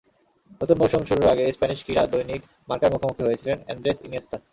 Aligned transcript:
নতুন 0.61 0.77
মৌসুম 0.81 1.01
শুরুর 1.09 1.27
আগে 1.33 1.45
স্প্যানিশ 1.55 1.79
ক্রীড়া 1.83 2.03
দৈনিক 2.11 2.41
মার্কার 2.69 2.93
মুখোমুখি 2.93 3.23
হয়েছিলেন 3.25 3.57
আন্দ্রেস 3.71 3.97
ইনিয়েস্তা। 4.05 4.37